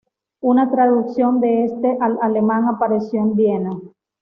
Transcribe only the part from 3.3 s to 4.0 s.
Viena.